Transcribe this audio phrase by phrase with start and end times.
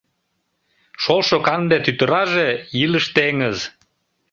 [1.03, 2.49] Шолшо канде тӱтыраже—
[2.83, 3.57] илыш теҥыз.